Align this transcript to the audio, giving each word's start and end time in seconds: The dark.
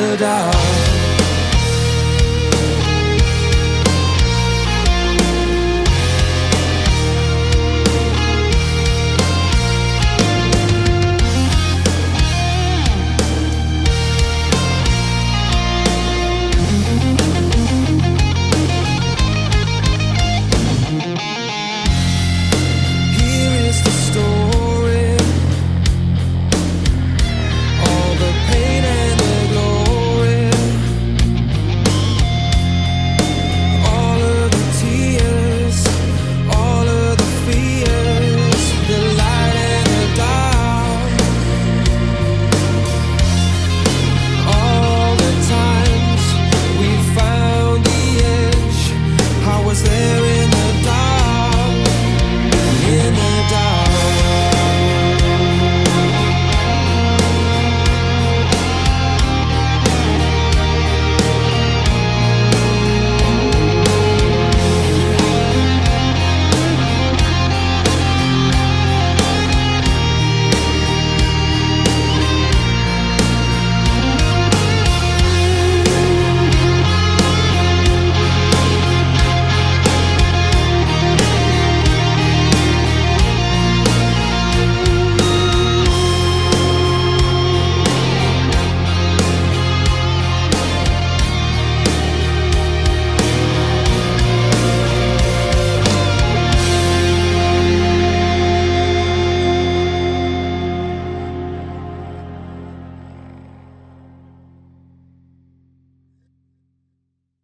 The 0.00 0.16
dark. 0.16 0.69